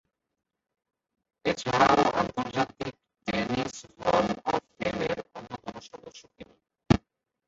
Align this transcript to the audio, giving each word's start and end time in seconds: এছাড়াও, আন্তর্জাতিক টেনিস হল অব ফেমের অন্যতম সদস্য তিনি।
এছাড়াও, 1.45 2.01
আন্তর্জাতিক 2.21 2.93
টেনিস 3.27 3.75
হল 4.01 4.27
অব 4.45 4.61
ফেমের 4.77 5.17
অন্যতম 5.37 5.75
সদস্য 5.89 6.21
তিনি। 6.35 6.55